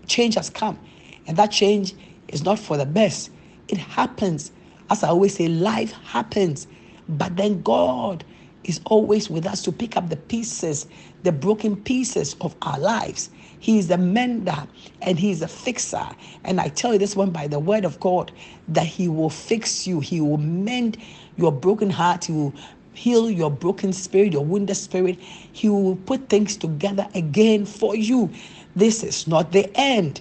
change 0.06 0.34
has 0.34 0.50
come. 0.50 0.78
And 1.26 1.38
that 1.38 1.46
change 1.46 1.94
is 2.28 2.44
not 2.44 2.58
for 2.58 2.76
the 2.76 2.84
best. 2.84 3.30
It 3.68 3.78
happens. 3.78 4.52
As 4.90 5.02
I 5.02 5.08
always 5.08 5.36
say, 5.36 5.48
life 5.48 5.92
happens. 6.04 6.66
But 7.08 7.36
then 7.36 7.62
God 7.62 8.24
is 8.66 8.80
always 8.86 9.30
with 9.30 9.46
us 9.46 9.62
to 9.62 9.72
pick 9.72 9.96
up 9.96 10.10
the 10.10 10.16
pieces, 10.16 10.86
the 11.22 11.32
broken 11.32 11.76
pieces 11.76 12.36
of 12.40 12.54
our 12.62 12.78
lives. 12.78 13.30
He 13.58 13.78
is 13.78 13.90
a 13.90 13.98
mender 13.98 14.66
and 15.02 15.18
He 15.18 15.30
is 15.30 15.42
a 15.42 15.48
fixer. 15.48 16.06
And 16.44 16.60
I 16.60 16.68
tell 16.68 16.92
you 16.92 16.98
this 16.98 17.16
one 17.16 17.30
by 17.30 17.48
the 17.48 17.58
word 17.58 17.84
of 17.84 17.98
God 18.00 18.32
that 18.68 18.86
He 18.86 19.08
will 19.08 19.30
fix 19.30 19.86
you, 19.86 20.00
He 20.00 20.20
will 20.20 20.38
mend 20.38 20.98
your 21.36 21.52
broken 21.52 21.90
heart, 21.90 22.26
He 22.26 22.32
will 22.32 22.54
heal 22.92 23.30
your 23.30 23.50
broken 23.50 23.92
spirit, 23.92 24.32
your 24.32 24.44
wounded 24.44 24.76
spirit. 24.76 25.18
He 25.20 25.68
will 25.68 25.96
put 25.96 26.28
things 26.28 26.56
together 26.56 27.06
again 27.14 27.66
for 27.66 27.94
you. 27.94 28.30
This 28.74 29.04
is 29.04 29.26
not 29.26 29.52
the 29.52 29.70
end. 29.74 30.20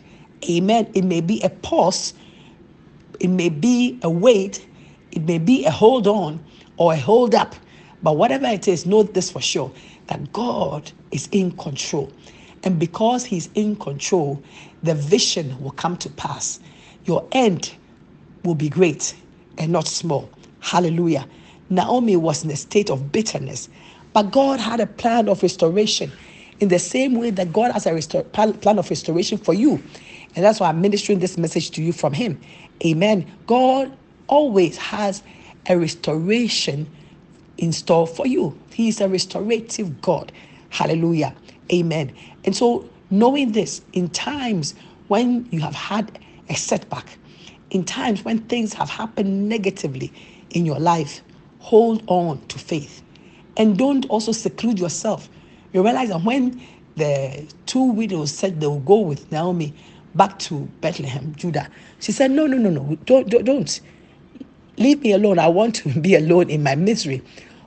Amen. 0.49 0.91
It 0.93 1.03
may 1.03 1.21
be 1.21 1.41
a 1.41 1.49
pause, 1.49 2.13
it 3.19 3.29
may 3.29 3.49
be 3.49 3.97
a 4.03 4.09
wait, 4.09 4.67
it 5.11 5.23
may 5.23 5.39
be 5.39 5.65
a 5.65 5.71
hold 5.71 6.07
on 6.07 6.43
or 6.77 6.93
a 6.93 6.97
hold 6.97 7.33
up. 7.33 7.55
But 8.05 8.17
whatever 8.17 8.45
it 8.45 8.67
is, 8.67 8.85
know 8.85 9.01
this 9.01 9.31
for 9.31 9.41
sure 9.41 9.71
that 10.05 10.31
God 10.31 10.91
is 11.09 11.27
in 11.31 11.53
control. 11.53 12.13
And 12.61 12.77
because 12.77 13.25
He's 13.25 13.49
in 13.55 13.75
control, 13.77 14.43
the 14.83 14.93
vision 14.93 15.59
will 15.59 15.71
come 15.71 15.97
to 15.97 16.09
pass. 16.11 16.59
Your 17.05 17.27
end 17.31 17.73
will 18.43 18.53
be 18.53 18.69
great 18.69 19.15
and 19.57 19.71
not 19.71 19.87
small. 19.87 20.29
Hallelujah. 20.59 21.27
Naomi 21.71 22.15
was 22.15 22.43
in 22.43 22.51
a 22.51 22.55
state 22.55 22.91
of 22.91 23.11
bitterness, 23.11 23.69
but 24.13 24.29
God 24.29 24.59
had 24.59 24.79
a 24.79 24.85
plan 24.85 25.27
of 25.27 25.41
restoration 25.41 26.11
in 26.59 26.67
the 26.67 26.77
same 26.77 27.15
way 27.15 27.31
that 27.31 27.51
God 27.51 27.71
has 27.71 27.87
a 27.87 27.91
restor- 27.91 28.31
plan 28.61 28.77
of 28.77 28.87
restoration 28.87 29.39
for 29.39 29.55
you. 29.55 29.81
And 30.35 30.45
that's 30.45 30.59
why 30.59 30.69
I'm 30.69 30.79
ministering 30.79 31.17
this 31.17 31.39
message 31.39 31.71
to 31.71 31.81
you 31.81 31.91
from 31.91 32.13
Him. 32.13 32.39
Amen. 32.85 33.25
God 33.47 33.97
always 34.27 34.77
has 34.77 35.23
a 35.67 35.75
restoration 35.75 36.87
in 37.57 37.71
store 37.71 38.07
for 38.07 38.27
you. 38.27 38.57
He 38.71 38.87
is 38.89 39.01
a 39.01 39.07
restorative 39.09 40.01
God. 40.01 40.31
Hallelujah. 40.69 41.33
Amen. 41.71 42.13
And 42.43 42.55
so, 42.55 42.87
knowing 43.09 43.51
this, 43.53 43.81
in 43.93 44.09
times 44.09 44.75
when 45.07 45.47
you 45.51 45.59
have 45.61 45.75
had 45.75 46.19
a 46.49 46.55
setback, 46.55 47.17
in 47.71 47.83
times 47.83 48.23
when 48.23 48.39
things 48.39 48.73
have 48.73 48.89
happened 48.89 49.49
negatively 49.49 50.11
in 50.51 50.65
your 50.65 50.79
life, 50.79 51.21
hold 51.59 52.03
on 52.07 52.45
to 52.47 52.59
faith. 52.59 53.01
And 53.57 53.77
don't 53.77 54.05
also 54.09 54.31
seclude 54.31 54.79
yourself. 54.79 55.29
You 55.73 55.83
realize 55.83 56.09
that 56.09 56.21
when 56.23 56.61
the 56.95 57.45
two 57.65 57.83
widows 57.91 58.31
said 58.31 58.59
they 58.59 58.67
will 58.67 58.79
go 58.79 58.99
with 58.99 59.31
Naomi 59.31 59.73
back 60.15 60.39
to 60.39 60.59
Bethlehem, 60.81 61.33
Judah, 61.35 61.69
she 61.99 62.11
said, 62.11 62.31
No, 62.31 62.47
no, 62.47 62.57
no, 62.57 62.69
no, 62.69 62.97
don't, 63.05 63.29
don't, 63.29 63.45
don't. 63.45 63.81
Leave 64.77 65.01
me 65.01 65.13
alone. 65.13 65.39
I 65.39 65.47
want 65.47 65.75
to 65.75 65.89
be 66.01 66.15
alone 66.15 66.49
in 66.49 66.63
my 66.63 66.75
misery. 66.75 67.21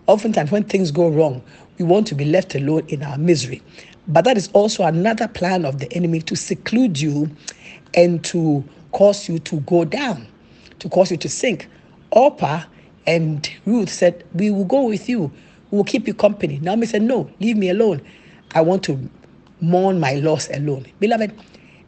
Oftentimes, 0.08 0.50
when 0.50 0.64
things 0.64 0.90
go 0.90 1.08
wrong, 1.10 1.42
we 1.78 1.84
want 1.84 2.06
to 2.06 2.14
be 2.14 2.24
left 2.24 2.54
alone 2.54 2.84
in 2.88 3.02
our 3.02 3.18
misery. 3.18 3.60
But 4.08 4.24
that 4.24 4.38
is 4.38 4.48
also 4.54 4.84
another 4.84 5.28
plan 5.28 5.66
of 5.66 5.80
the 5.80 5.92
enemy 5.92 6.22
to 6.22 6.34
seclude 6.34 6.98
you 6.98 7.30
and 7.92 8.24
to 8.24 8.64
cause 8.92 9.28
you 9.28 9.38
to 9.40 9.60
go 9.60 9.84
down, 9.84 10.26
to 10.78 10.88
cause 10.88 11.10
you 11.10 11.18
to 11.18 11.28
sink. 11.28 11.68
Orpah 12.10 12.64
and 13.06 13.48
Ruth 13.66 13.90
said, 13.90 14.24
We 14.34 14.50
will 14.50 14.64
go 14.64 14.84
with 14.84 15.10
you. 15.10 15.30
We 15.70 15.76
will 15.76 15.84
keep 15.84 16.06
you 16.06 16.14
company. 16.14 16.58
Naomi 16.62 16.86
said, 16.86 17.02
No, 17.02 17.30
leave 17.38 17.58
me 17.58 17.68
alone. 17.68 18.00
I 18.54 18.62
want 18.62 18.82
to 18.84 19.10
mourn 19.60 20.00
my 20.00 20.14
loss 20.14 20.48
alone. 20.48 20.86
Beloved, 21.00 21.38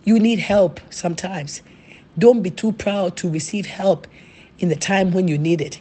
you 0.04 0.18
need 0.20 0.40
help 0.40 0.78
sometimes. 0.90 1.62
Don't 2.18 2.42
be 2.42 2.50
too 2.50 2.72
proud 2.72 3.16
to 3.16 3.30
receive 3.30 3.64
help 3.64 4.06
in 4.58 4.68
the 4.68 4.76
time 4.76 5.12
when 5.12 5.26
you 5.26 5.38
need 5.38 5.62
it. 5.62 5.80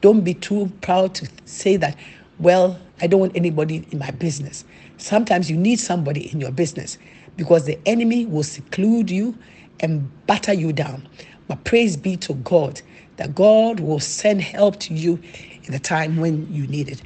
Don't 0.00 0.22
be 0.22 0.34
too 0.34 0.70
proud 0.80 1.14
to 1.16 1.28
say 1.44 1.76
that, 1.76 1.96
well, 2.38 2.78
I 3.00 3.06
don't 3.06 3.20
want 3.20 3.36
anybody 3.36 3.86
in 3.90 3.98
my 3.98 4.10
business. 4.12 4.64
Sometimes 4.96 5.50
you 5.50 5.56
need 5.56 5.78
somebody 5.78 6.30
in 6.32 6.40
your 6.40 6.52
business 6.52 6.98
because 7.36 7.64
the 7.64 7.78
enemy 7.86 8.26
will 8.26 8.42
seclude 8.42 9.10
you 9.10 9.36
and 9.80 10.10
batter 10.26 10.52
you 10.52 10.72
down. 10.72 11.08
But 11.48 11.64
praise 11.64 11.96
be 11.96 12.16
to 12.18 12.34
God 12.34 12.80
that 13.16 13.34
God 13.34 13.80
will 13.80 14.00
send 14.00 14.40
help 14.40 14.78
to 14.80 14.94
you 14.94 15.18
in 15.64 15.72
the 15.72 15.78
time 15.78 16.16
when 16.16 16.52
you 16.52 16.66
need 16.66 16.88
it. 16.88 17.02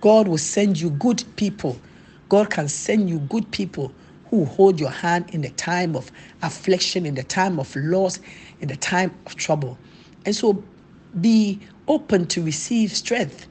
God 0.00 0.28
will 0.28 0.38
send 0.38 0.80
you 0.80 0.90
good 0.90 1.24
people. 1.36 1.78
God 2.28 2.50
can 2.50 2.68
send 2.68 3.10
you 3.10 3.18
good 3.20 3.50
people 3.50 3.92
who 4.30 4.44
hold 4.44 4.78
your 4.78 4.90
hand 4.90 5.30
in 5.32 5.40
the 5.40 5.50
time 5.50 5.96
of 5.96 6.10
affliction, 6.42 7.06
in 7.06 7.14
the 7.14 7.22
time 7.22 7.58
of 7.58 7.74
loss, 7.76 8.20
in 8.60 8.68
the 8.68 8.76
time 8.76 9.14
of 9.26 9.34
trouble. 9.36 9.78
And 10.24 10.36
so 10.36 10.62
be 11.20 11.60
open 11.88 12.26
to 12.28 12.42
receive 12.42 12.94
strength, 12.94 13.46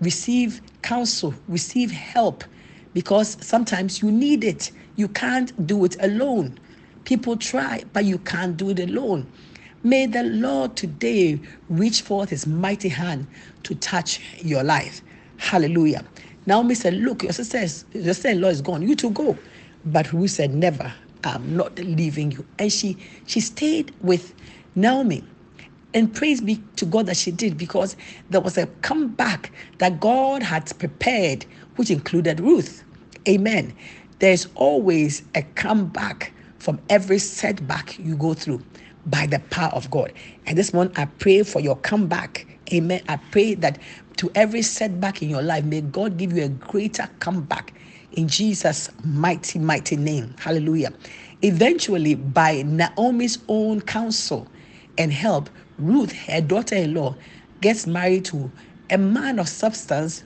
receive 0.00 0.62
counsel, 0.82 1.34
receive 1.48 1.90
help, 1.90 2.44
because 2.94 3.36
sometimes 3.44 4.02
you 4.02 4.10
need 4.10 4.44
it. 4.44 4.70
You 4.96 5.08
can't 5.08 5.66
do 5.66 5.84
it 5.84 5.96
alone. 6.02 6.58
People 7.04 7.36
try, 7.36 7.84
but 7.92 8.04
you 8.04 8.18
can't 8.18 8.56
do 8.56 8.70
it 8.70 8.80
alone. 8.80 9.30
May 9.82 10.06
the 10.06 10.24
Lord 10.24 10.76
today 10.76 11.40
reach 11.68 12.02
forth 12.02 12.30
his 12.30 12.46
mighty 12.46 12.88
hand 12.88 13.26
to 13.64 13.74
touch 13.74 14.20
your 14.42 14.62
life. 14.62 15.02
Hallelujah. 15.38 16.04
Naomi 16.46 16.74
said, 16.74 16.94
Look, 16.94 17.22
your 17.22 17.32
sister 17.32 17.58
is, 17.58 17.84
your 17.92 18.04
sister-in-law 18.04 18.48
is 18.48 18.60
gone. 18.60 18.82
You 18.82 18.94
two 18.94 19.10
go. 19.10 19.38
But 19.86 20.12
Ruth 20.12 20.32
said, 20.32 20.54
Never. 20.54 20.92
I'm 21.24 21.56
not 21.56 21.78
leaving 21.78 22.32
you. 22.32 22.46
And 22.58 22.72
she 22.72 22.96
she 23.26 23.40
stayed 23.40 23.94
with 24.00 24.34
Naomi. 24.74 25.24
And 25.94 26.14
praise 26.14 26.40
be 26.40 26.62
to 26.76 26.86
God 26.86 27.06
that 27.06 27.16
she 27.16 27.30
did 27.30 27.56
because 27.58 27.96
there 28.30 28.40
was 28.40 28.56
a 28.58 28.66
comeback 28.82 29.52
that 29.78 30.00
God 30.00 30.42
had 30.42 30.70
prepared, 30.78 31.44
which 31.76 31.90
included 31.90 32.40
Ruth. 32.40 32.84
Amen. 33.28 33.74
There's 34.20 34.48
always 34.54 35.22
a 35.34 35.42
comeback 35.42 36.32
from 36.58 36.80
every 36.88 37.18
setback 37.18 37.98
you 37.98 38.16
go 38.16 38.34
through 38.34 38.62
by 39.06 39.26
the 39.26 39.38
power 39.50 39.70
of 39.70 39.90
God. 39.90 40.12
And 40.46 40.56
this 40.56 40.72
morning, 40.72 40.94
I 40.96 41.06
pray 41.06 41.42
for 41.42 41.60
your 41.60 41.76
comeback. 41.76 42.46
Amen. 42.72 43.02
I 43.08 43.16
pray 43.16 43.54
that 43.54 43.80
to 44.18 44.30
every 44.34 44.62
setback 44.62 45.22
in 45.22 45.30
your 45.30 45.42
life, 45.42 45.64
may 45.64 45.80
God 45.80 46.18
give 46.18 46.32
you 46.32 46.44
a 46.44 46.48
greater 46.48 47.08
comeback 47.18 47.74
in 48.12 48.28
Jesus' 48.28 48.90
mighty, 49.04 49.58
mighty 49.58 49.96
name. 49.96 50.34
Hallelujah. 50.38 50.92
Eventually, 51.42 52.14
by 52.14 52.62
Naomi's 52.62 53.38
own 53.48 53.80
counsel 53.80 54.46
and 54.98 55.12
help, 55.12 55.48
Ruth, 55.80 56.12
her 56.12 56.40
daughter 56.40 56.76
in 56.76 56.94
law, 56.94 57.14
gets 57.60 57.86
married 57.86 58.24
to 58.26 58.50
a 58.90 58.98
man 58.98 59.38
of 59.38 59.48
substance 59.48 60.24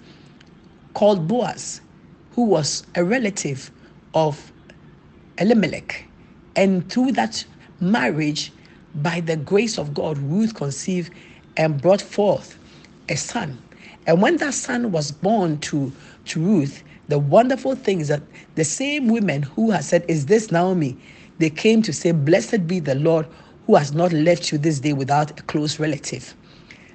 called 0.94 1.28
Boaz, 1.28 1.80
who 2.32 2.44
was 2.44 2.84
a 2.94 3.04
relative 3.04 3.70
of 4.14 4.52
Elimelech. 5.38 6.06
And 6.56 6.90
through 6.90 7.12
that 7.12 7.44
marriage, 7.80 8.52
by 8.94 9.20
the 9.20 9.36
grace 9.36 9.78
of 9.78 9.92
God, 9.94 10.18
Ruth 10.18 10.54
conceived 10.54 11.12
and 11.56 11.80
brought 11.80 12.00
forth 12.00 12.58
a 13.08 13.16
son. 13.16 13.60
And 14.06 14.22
when 14.22 14.36
that 14.38 14.54
son 14.54 14.92
was 14.92 15.10
born 15.10 15.58
to, 15.60 15.92
to 16.26 16.40
Ruth, 16.40 16.82
the 17.08 17.18
wonderful 17.18 17.74
thing 17.74 18.00
is 18.00 18.08
that 18.08 18.22
the 18.54 18.64
same 18.64 19.08
women 19.08 19.42
who 19.42 19.70
had 19.70 19.84
said, 19.84 20.04
Is 20.08 20.26
this 20.26 20.50
Naomi? 20.50 20.96
They 21.38 21.50
came 21.50 21.82
to 21.82 21.92
say, 21.92 22.12
Blessed 22.12 22.66
be 22.66 22.80
the 22.80 22.94
Lord 22.94 23.26
who 23.66 23.76
has 23.76 23.92
not 23.92 24.12
left 24.12 24.52
you 24.52 24.58
this 24.58 24.80
day 24.80 24.92
without 24.92 25.38
a 25.38 25.42
close 25.44 25.78
relative. 25.78 26.34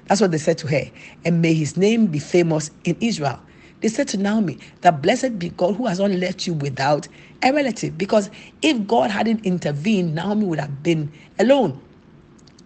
That's 0.06 0.20
what 0.20 0.30
they 0.30 0.38
said 0.38 0.58
to 0.58 0.66
her. 0.68 0.90
And 1.24 1.40
may 1.42 1.54
his 1.54 1.76
name 1.76 2.06
be 2.06 2.18
famous 2.18 2.70
in 2.84 2.96
Israel. 3.00 3.40
They 3.80 3.88
said 3.88 4.08
to 4.08 4.18
Naomi 4.18 4.58
that 4.82 5.02
blessed 5.02 5.38
be 5.38 5.50
God 5.50 5.76
who 5.76 5.86
has 5.86 6.00
not 6.00 6.10
left 6.10 6.46
you 6.46 6.54
without 6.54 7.08
a 7.42 7.52
relative. 7.52 7.96
Because 7.96 8.30
if 8.60 8.86
God 8.86 9.10
hadn't 9.10 9.44
intervened, 9.46 10.14
Naomi 10.14 10.46
would 10.46 10.60
have 10.60 10.82
been 10.82 11.10
alone. 11.38 11.80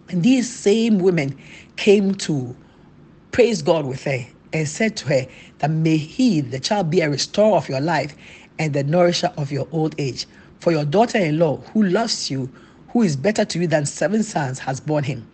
And 0.09 0.23
these 0.23 0.53
same 0.53 0.99
women 0.99 1.37
came 1.77 2.15
to 2.15 2.55
praise 3.31 3.61
God 3.61 3.85
with 3.85 4.03
her 4.03 4.25
and 4.53 4.67
said 4.67 4.97
to 4.97 5.07
her 5.07 5.27
that 5.59 5.69
may 5.69 5.97
he, 5.97 6.41
the 6.41 6.59
child, 6.59 6.89
be 6.89 7.01
a 7.01 7.09
restorer 7.09 7.57
of 7.57 7.69
your 7.69 7.81
life 7.81 8.15
and 8.59 8.73
the 8.73 8.83
nourisher 8.83 9.31
of 9.37 9.51
your 9.51 9.67
old 9.71 9.95
age. 9.97 10.25
For 10.59 10.71
your 10.71 10.85
daughter 10.85 11.17
in 11.17 11.39
law, 11.39 11.57
who 11.73 11.83
loves 11.83 12.29
you, 12.31 12.51
who 12.95 13.01
is 13.01 13.17
better 13.17 13.43
to 13.43 13.59
you 13.59 13.67
than 13.67 13.85
seven 13.85 14.23
sons, 14.23 14.57
has 14.57 14.79
borne 14.79 15.03
him. 15.03 15.27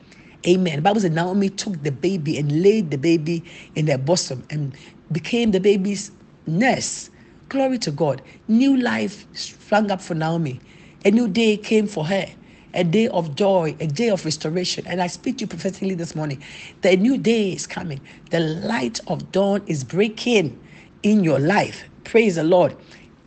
Amen. 0.48 0.78
The 0.78 0.82
Bible 0.82 1.00
says 1.00 1.12
Naomi 1.12 1.48
took 1.48 1.84
the 1.84 1.92
baby 1.92 2.40
and 2.40 2.64
laid 2.64 2.90
the 2.90 2.98
baby 2.98 3.44
in 3.76 3.86
their 3.86 4.00
bosom 4.00 4.44
and 4.50 4.76
became 5.12 5.52
the 5.52 5.60
baby's 5.60 6.12
nurse. 6.48 7.12
Glory 7.50 7.78
to 7.78 7.92
God. 7.92 8.24
New 8.48 8.78
life 8.78 9.28
sprang 9.34 9.92
up 9.92 10.02
for 10.02 10.16
Naomi. 10.16 10.60
A 11.06 11.12
new 11.12 11.28
day 11.28 11.56
came 11.56 11.86
for 11.86 12.04
her. 12.08 12.26
A 12.74 12.84
day 12.84 13.10
of 13.10 13.36
joy, 13.36 13.76
a 13.80 13.86
day 13.86 14.10
of 14.10 14.26
restoration. 14.26 14.88
And 14.88 15.00
I 15.00 15.06
speak 15.06 15.38
to 15.38 15.42
you 15.44 15.48
prophetically 15.48 15.94
this 15.94 16.16
morning. 16.16 16.42
The 16.82 16.98
new 16.98 17.20
day 17.20 17.52
is 17.52 17.68
coming. 17.68 18.02
The 18.32 18.40
light 18.40 19.00
of 19.06 19.32
dawn 19.32 19.62
is 19.68 19.84
breaking 19.84 20.60
in 21.04 21.24
your 21.24 21.38
life. 21.38 21.84
Praise 22.06 22.38
the 22.38 22.44
Lord. 22.44 22.76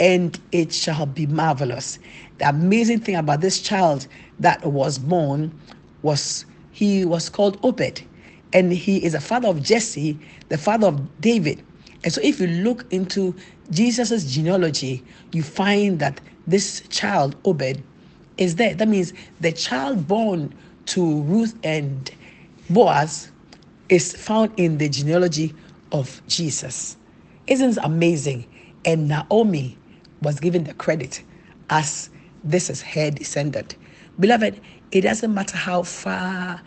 And 0.01 0.39
it 0.53 0.73
shall 0.73 1.07
be 1.07 1.27
marvelous. 1.27 1.99
The 2.39 2.49
amazing 2.49 3.01
thing 3.01 3.17
about 3.17 3.41
this 3.41 3.61
child 3.61 4.07
that 4.41 4.65
was 4.65 4.99
born 4.99 5.59
was 6.03 6.47
he 6.73 7.05
was 7.05 7.29
called 7.29 7.59
Obed. 7.63 8.03
And 8.53 8.73
he 8.73 9.05
is 9.05 9.15
a 9.15 9.21
father 9.21 9.49
of 9.49 9.63
Jesse, 9.63 10.19
the 10.49 10.59
father 10.59 10.89
of 10.89 11.21
David. 11.21 11.65
And 12.03 12.13
so 12.13 12.21
if 12.23 12.41
you 12.41 12.47
look 12.47 12.85
into 12.93 13.35
Jesus' 13.71 14.33
genealogy, 14.33 15.03
you 15.33 15.43
find 15.43 15.99
that 16.01 16.21
this 16.47 16.83
child, 16.89 17.37
Obed, 17.45 17.83
is 18.37 18.57
there. 18.57 18.75
That 18.75 18.89
means 18.89 19.13
the 19.41 19.53
child 19.53 20.07
born 20.07 20.55
to 20.87 21.23
Ruth 21.23 21.57
and 21.65 22.11
Boaz 22.69 23.31
is 23.89 24.15
found 24.15 24.53
in 24.57 24.79
the 24.79 24.89
genealogy 24.89 25.55
of 25.93 26.21
Jesus. 26.27 26.97
Isn't 27.47 27.71
it 27.71 27.79
amazing? 27.83 28.47
And 28.85 29.09
Naomi 29.09 29.79
was 30.25 30.41
given 30.41 30.65
the 30.65 30.75
credit 30.75 31.23
as 31.71 32.11
this 32.43 32.69
is 32.71 32.83
her 32.83 33.11
descendant. 33.11 33.77
Beloved, 34.19 34.61
it 34.93 35.03
doesn't 35.03 35.33
matter 35.33 35.57
how 35.57 35.83
far 35.83 36.61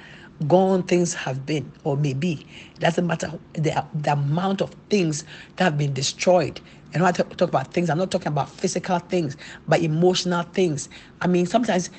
gone 0.47 0.83
things 0.83 1.13
have 1.13 1.45
been 1.45 1.71
or 1.83 1.97
may 1.97 2.13
be. 2.13 2.45
It 2.75 2.79
doesn't 2.79 3.07
matter 3.07 3.31
the, 3.53 3.83
the 3.93 4.13
amount 4.13 4.61
of 4.61 4.73
things 4.89 5.23
that 5.55 5.63
have 5.63 5.77
been 5.77 5.93
destroyed. 5.93 6.59
And 6.93 7.03
when 7.03 7.09
I 7.09 7.11
talk, 7.11 7.41
about 7.41 7.73
things, 7.73 7.89
I'm 7.89 7.97
not 7.97 8.11
talking 8.11 8.29
about 8.29 8.49
physical 8.49 8.99
things, 8.99 9.35
but 9.67 9.81
emotional 9.81 10.43
things. 10.43 10.89
I 11.21 11.27
mean, 11.27 11.45
sometimes 11.45 11.89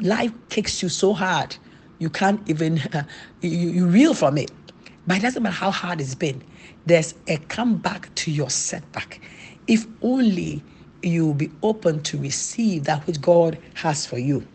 life 0.00 0.32
kicks 0.48 0.82
you 0.82 0.88
so 0.88 1.12
hard, 1.12 1.56
you 1.98 2.10
can't 2.10 2.40
even, 2.48 2.80
you, 3.40 3.50
you 3.50 3.86
reel 3.86 4.14
from 4.14 4.38
it. 4.38 4.50
But 5.06 5.18
it 5.18 5.22
doesn't 5.22 5.42
matter 5.42 5.54
how 5.54 5.70
hard 5.70 6.00
it's 6.00 6.14
been, 6.14 6.42
there's 6.86 7.14
a 7.28 7.36
comeback 7.36 8.12
to 8.16 8.30
your 8.30 8.50
setback. 8.50 9.20
If 9.66 9.86
only 10.02 10.62
you 11.02 11.26
will 11.26 11.34
be 11.34 11.50
open 11.62 12.02
to 12.04 12.18
receive 12.18 12.84
that 12.84 13.06
which 13.06 13.20
God 13.20 13.58
has 13.74 14.06
for 14.06 14.18
you. 14.18 14.46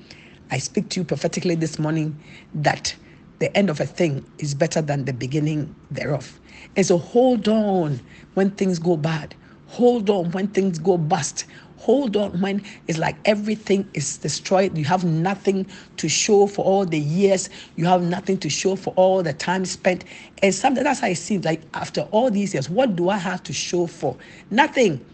I 0.50 0.60
speak 0.60 0.90
to 0.90 1.02
you 1.02 1.04
prophetically 1.04 1.56
this 1.56 1.78
morning 1.78 2.18
that 2.54 2.96
the 3.40 3.56
end 3.56 3.70
of 3.70 3.80
a 3.80 3.86
thing 3.86 4.26
is 4.40 4.54
better 4.54 4.82
than 4.82 5.06
the 5.06 5.14
beginning 5.14 5.76
thereof. 5.92 6.40
And 6.76 6.86
so 6.86 6.98
hold 6.98 7.48
on 7.48 8.00
when 8.34 8.52
things 8.52 8.80
go 8.80 8.98
bad. 8.98 9.36
Hold 9.68 10.10
on 10.10 10.32
when 10.32 10.48
things 10.48 10.80
go 10.80 10.98
bust. 10.98 11.46
Hold 11.78 12.18
on 12.18 12.42
when 12.42 12.64
it's 12.88 12.98
like 12.98 13.16
everything 13.26 13.88
is 13.94 14.18
destroyed. 14.18 14.78
You 14.78 14.86
have 14.86 15.04
nothing 15.04 15.68
to 15.98 16.10
show 16.10 16.48
for 16.48 16.66
all 16.66 16.86
the 16.86 17.00
years. 17.00 17.50
You 17.76 17.86
have 17.86 18.02
nothing 18.02 18.38
to 18.40 18.50
show 18.50 18.76
for 18.76 18.94
all 18.96 19.22
the 19.22 19.34
time 19.34 19.66
spent. 19.66 20.04
And 20.42 20.54
sometimes 20.54 20.86
that's 20.86 21.00
how 21.02 21.08
it 21.08 21.16
seems 21.16 21.46
like 21.46 21.62
after 21.74 22.02
all 22.12 22.32
these 22.32 22.54
years, 22.54 22.70
what 22.70 22.96
do 22.96 23.10
I 23.10 23.18
have 23.18 23.44
to 23.44 23.54
show 23.54 23.86
for? 23.88 24.18
Nothing. 24.50 25.06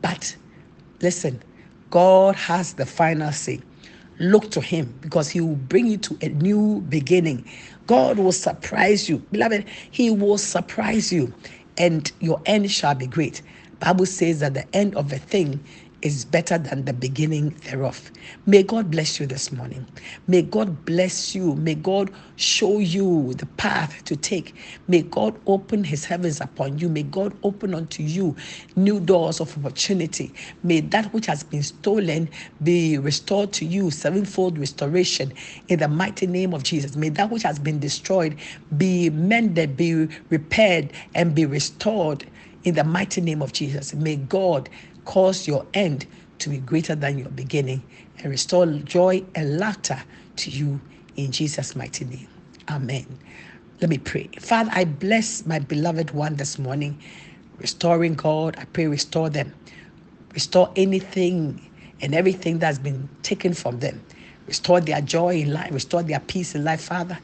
But 0.00 0.36
listen, 1.04 1.40
God 1.90 2.34
has 2.34 2.74
the 2.74 2.86
final 2.86 3.30
say 3.30 3.60
look 4.18 4.50
to 4.52 4.60
him 4.60 4.96
because 5.02 5.28
he 5.30 5.40
will 5.40 5.56
bring 5.56 5.86
you 5.86 5.98
to 5.98 6.18
a 6.22 6.28
new 6.30 6.80
beginning. 6.82 7.44
God 7.86 8.18
will 8.18 8.32
surprise 8.32 9.08
you. 9.08 9.18
Beloved, 9.30 9.66
he 9.90 10.10
will 10.10 10.38
surprise 10.38 11.12
you 11.12 11.32
and 11.78 12.10
your 12.20 12.40
end 12.46 12.70
shall 12.70 12.94
be 12.94 13.06
great. 13.06 13.42
Bible 13.80 14.06
says 14.06 14.40
that 14.40 14.54
the 14.54 14.66
end 14.74 14.96
of 14.96 15.12
a 15.12 15.18
thing 15.18 15.62
is 16.04 16.24
better 16.26 16.58
than 16.58 16.86
the 16.86 16.94
beginning 16.94 17.50
thereof. 17.70 18.12
May 18.46 18.64
God 18.64 18.92
bless 18.92 19.20
you 19.20 19.26
this 19.26 19.52
morning. 19.52 19.88
May 20.28 20.42
God 20.42 20.86
bless 20.86 21.34
you. 21.34 21.56
May 21.56 21.76
God 21.76 22.12
show 22.36 22.80
you 22.80 23.34
the 23.34 23.46
path 23.46 24.04
to 24.06 24.16
take. 24.16 24.56
May 24.88 25.02
God 25.02 25.40
open 25.48 25.84
his 25.84 26.06
heavens 26.06 26.40
upon 26.40 26.78
you. 26.78 26.90
May 26.90 27.04
God 27.04 27.38
open 27.44 27.74
unto 27.74 28.04
you 28.04 28.36
new 28.76 29.00
doors 29.00 29.40
of 29.40 29.56
opportunity. 29.58 30.34
May 30.62 30.82
that 30.82 31.12
which 31.14 31.26
has 31.26 31.44
been 31.44 31.64
stolen 31.64 32.30
be 32.62 32.98
restored 32.98 33.52
to 33.54 33.66
you, 33.66 33.90
sevenfold 33.90 34.58
restoration 34.58 35.34
in 35.68 35.80
the 35.80 35.88
mighty 35.88 36.28
name 36.28 36.54
of 36.54 36.64
Jesus. 36.64 36.96
May 36.96 37.10
that 37.10 37.30
which 37.30 37.44
has 37.44 37.58
been 37.58 37.80
destroyed 37.80 38.38
be 38.76 39.10
mended, 39.10 39.76
be 39.76 40.08
repaired, 40.30 40.92
and 41.14 41.34
be 41.34 41.46
restored 41.46 42.26
in 42.64 42.76
the 42.76 42.84
mighty 42.84 43.22
name 43.22 43.42
of 43.42 43.52
Jesus. 43.52 43.94
May 43.94 44.16
God 44.16 44.70
cause 45.04 45.46
your 45.46 45.66
end 45.74 46.06
to 46.38 46.48
be 46.50 46.58
greater 46.58 46.94
than 46.94 47.18
your 47.18 47.28
beginning 47.30 47.82
and 48.18 48.30
restore 48.30 48.66
joy 48.66 49.24
and 49.34 49.58
laughter 49.58 50.02
to 50.36 50.50
you 50.50 50.80
in 51.16 51.32
Jesus' 51.32 51.76
mighty 51.76 52.04
name. 52.04 52.28
Amen. 52.68 53.06
Let 53.80 53.90
me 53.90 53.98
pray. 53.98 54.28
Father, 54.40 54.70
I 54.72 54.84
bless 54.84 55.46
my 55.46 55.58
beloved 55.58 56.12
one 56.12 56.36
this 56.36 56.58
morning, 56.58 56.98
restoring 57.58 58.14
God. 58.14 58.56
I 58.58 58.64
pray, 58.64 58.86
restore 58.86 59.30
them. 59.30 59.52
Restore 60.32 60.72
anything 60.76 61.60
and 62.00 62.14
everything 62.14 62.58
that's 62.58 62.78
been 62.78 63.08
taken 63.22 63.54
from 63.54 63.80
them. 63.80 64.02
Restore 64.46 64.80
their 64.80 65.00
joy 65.00 65.36
in 65.36 65.52
life, 65.52 65.72
restore 65.72 66.02
their 66.02 66.20
peace 66.20 66.54
in 66.54 66.64
life, 66.64 66.82
Father. 66.82 67.18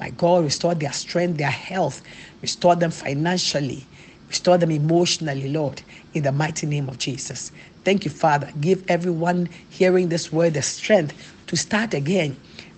My 0.00 0.10
God, 0.10 0.44
restore 0.44 0.74
their 0.74 0.92
strength, 0.92 1.38
their 1.38 1.50
health, 1.50 2.02
restore 2.40 2.76
them 2.76 2.90
financially, 2.90 3.86
Restore 4.32 4.56
them 4.56 4.70
emotionally, 4.70 5.50
Lord, 5.50 5.82
in 6.14 6.22
the 6.22 6.32
mighty 6.32 6.66
name 6.66 6.88
of 6.88 6.96
Jesus. 6.96 7.52
Thank 7.84 8.06
you, 8.06 8.10
Father. 8.10 8.50
Give 8.62 8.82
everyone 8.88 9.50
hearing 9.68 10.08
this 10.08 10.32
word 10.32 10.54
the 10.54 10.62
strength 10.62 11.34
to 11.48 11.54
start 11.54 11.92
again. 11.92 12.34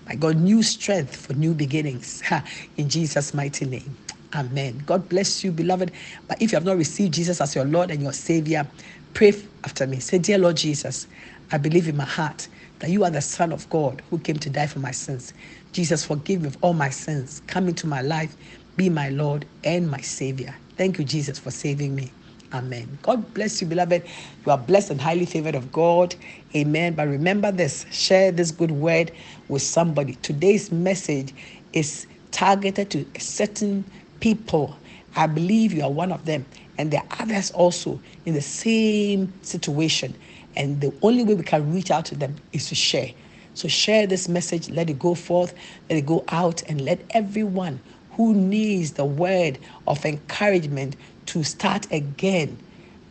My 0.09 0.17
God, 0.17 0.37
new 0.37 0.65
strength 0.65 1.15
for 1.15 1.33
new 1.35 1.55
beginnings. 1.55 2.25
In 2.77 2.89
Jesus' 2.89 3.33
mighty 3.35 3.67
name. 3.67 3.97
Amen. 4.35 4.83
God 4.85 5.09
bless 5.09 5.45
you, 5.45 5.53
beloved. 5.53 5.93
But 6.27 6.43
if 6.43 6.51
you 6.51 6.57
have 6.57 6.65
not 6.65 6.77
received 6.77 7.15
Jesus 7.15 7.41
as 7.41 7.55
your 7.55 7.67
Lord 7.67 7.93
and 7.93 8.03
your 8.03 8.13
Savior, 8.13 8.67
pray 9.15 9.33
after 9.63 9.87
me. 9.87 10.01
Say, 10.01 10.19
Dear 10.19 10.39
Lord 10.39 10.57
Jesus, 10.57 11.07
I 11.53 11.59
believe 11.59 11.87
in 11.87 11.97
my 11.97 12.05
heart 12.05 12.49
that 12.81 12.91
you 12.91 13.05
are 13.05 13.11
the 13.11 13.21
Son 13.21 13.53
of 13.53 13.71
God 13.71 14.03
who 14.11 14.19
came 14.19 14.39
to 14.39 14.51
die 14.51 14.67
for 14.67 14.81
my 14.81 14.91
sins. 14.91 15.33
Jesus, 15.71 16.05
forgive 16.05 16.43
me 16.43 16.49
of 16.49 16.59
all 16.63 16.75
my 16.75 16.91
sins. 16.91 17.43
Come 17.47 17.69
into 17.69 17.87
my 17.87 18.01
life, 18.03 18.37
be 18.77 18.89
my 18.89 19.09
Lord 19.11 19.47
and 19.63 19.91
my 19.91 20.01
Savior. 20.01 20.55
Thank 20.77 20.99
you, 20.99 21.05
Jesus, 21.05 21.39
for 21.39 21.51
saving 21.51 21.95
me. 21.95 22.13
Amen. 22.53 22.99
God 23.03 23.35
bless 23.35 23.61
you, 23.61 23.67
beloved. 23.67 24.05
You 24.47 24.53
are 24.53 24.59
blessed 24.59 24.91
and 24.91 25.01
highly 25.01 25.27
favored 25.27 25.55
of 25.55 25.73
God. 25.73 26.15
Amen. 26.55 26.95
But 26.95 27.09
remember 27.09 27.51
this 27.51 27.85
share 27.91 28.31
this 28.31 28.53
good 28.53 28.71
word 28.71 29.11
with 29.49 29.63
somebody. 29.63 30.15
Today's 30.17 30.71
message 30.71 31.35
is 31.73 32.07
targeted 32.31 32.91
to 32.91 33.07
certain 33.19 33.85
people. 34.21 34.77
I 35.17 35.27
believe 35.27 35.73
you 35.73 35.83
are 35.83 35.91
one 35.91 36.13
of 36.13 36.25
them. 36.27 36.47
And 36.79 36.91
there 36.91 37.03
are 37.03 37.23
others 37.23 37.51
also 37.53 38.01
in 38.25 38.35
the 38.35 38.41
same 38.41 39.33
situation. 39.43 40.15
And 40.57 40.81
the 40.81 40.93
only 41.03 41.25
way 41.25 41.35
we 41.35 41.43
can 41.43 41.73
reach 41.73 41.91
out 41.91 42.05
to 42.07 42.15
them 42.15 42.37
is 42.53 42.69
to 42.69 42.75
share. 42.75 43.11
So 43.55 43.69
share 43.69 44.07
this 44.07 44.29
message, 44.29 44.69
let 44.71 44.91
it 44.91 44.99
go 44.99 45.15
forth, 45.15 45.55
let 45.89 45.99
it 45.99 46.07
go 46.07 46.25
out, 46.29 46.63
and 46.69 46.81
let 46.81 47.01
everyone 47.11 47.81
who 48.17 48.35
needs 48.35 48.93
the 48.93 49.05
word 49.05 49.59
of 49.87 50.05
encouragement 50.05 50.97
to 51.27 51.43
start 51.45 51.91
again, 51.93 52.59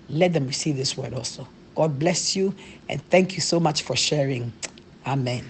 let 0.10 0.34
them 0.34 0.48
receive 0.48 0.78
this 0.78 0.98
word 0.98 1.14
also. 1.14 1.48
God 1.76 1.98
bless 2.00 2.36
you 2.36 2.56
and 2.90 3.02
thank 3.10 3.36
you 3.36 3.42
so 3.42 3.60
much 3.60 3.82
for 3.82 3.96
sharing. 3.96 4.54
Amen. 5.06 5.44